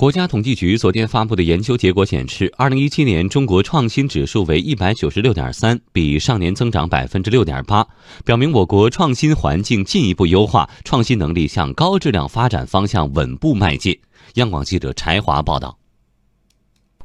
[0.00, 7.86] 国家统计局昨天发布的研究结果显示，二零一七年中国创新指数为一百九十六点三，比上年增长百分之六点八，
[8.24, 13.94] 表明我国创新环境进一步优化，创新能力向高质量发展方向稳步迈进。
[14.36, 15.79] 央广记者柴华报道。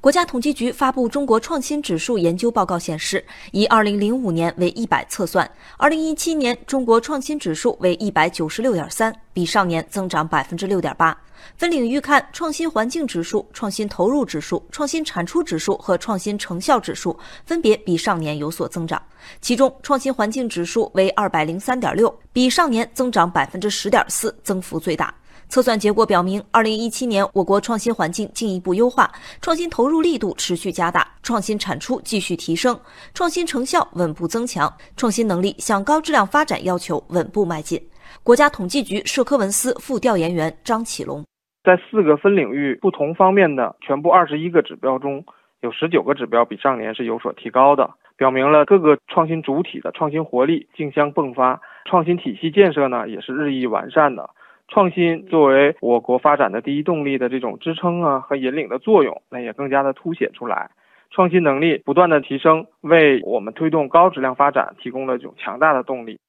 [0.05, 5.49] 国家统计局发布《中国创新指数研究报告》显示，以2005年为一百测算
[5.79, 11.15] ，2017年中国创新指数为196.3，比上年增长6.8%。
[11.57, 19.01] 分领域看，创新环境指数、创新投入指数、创新产出指数和创新成效指数分别比上年有所增长。
[19.41, 25.11] 其中，创新环境指数为203.6，比上年增长10.4%，增幅最大。
[25.47, 29.09] 测算结果表明，二零一七年我国创新环境进一步优化，
[29.39, 32.77] 创新投入力度持续加大，创新产出继续提升，
[33.13, 37.81] 创新成效稳步增强，创新能力向高质量发展要求稳步迈进。
[38.23, 41.23] 国家统计局社科文司副调研员张启龙，
[41.63, 45.23] 在四个分领域不同方面的全部二十一个指标中，
[45.61, 54.29] 有十九个指标比上年是有所提高的，表明了各个创新主体的创新活力竞相迸发，创新体系建设呢也是日益完善的。
[54.67, 60.69] 创新作为我国发展的第一动力的这种支撑啊和引领的作用，那也更加的凸显出来。
[61.11, 66.19] 创新能力不断的提升，为我们推动高质量发展提供了这种强大的动力。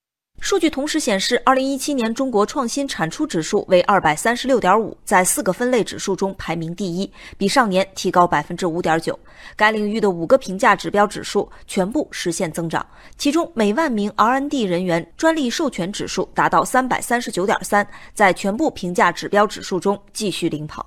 [0.40, 9.18] 数据同时显示，二零一七年中国创新产出指数为二百三十六点五，在四个分类指数中排名第一，比上年提高百分之五点九。
[9.56, 12.86] 该领域的五个评价指标指数全部实现增长，
[13.18, 17.84] 其中每万名 R&D 人员专利授权指数达到三百三十九点三，
[18.14, 20.86] 在全部评价指标指数中继续领跑。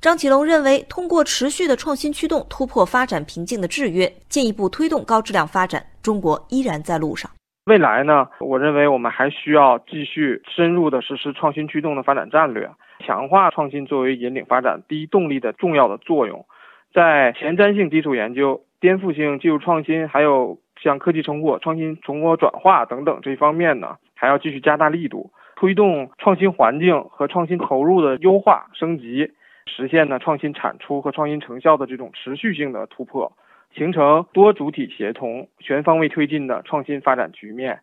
[0.00, 7.28] 张启龙认为，通过持续的创新驱动，突破发展瓶颈的制约，进一步推动高质量发展，中国依然在路上。
[7.66, 8.28] 未来呢？
[8.40, 16.44] 我认为我们还需要继续深入的实施创新驱动的发展战略，强化创新作为引领发展第一动力的重要的作用。
[16.92, 29.32] 在前瞻性基础研究、颠覆性技术创新，还有像科技成果、创新成果转化等等这方面呢，还要继续加大力度，推动创新环境和创新投入的优化升级，
[29.64, 33.32] 实现呢创新产出和创新成效的这种持续性的突破。
[33.74, 37.80] 形成多主体协同、全方位推进的创新发展局面。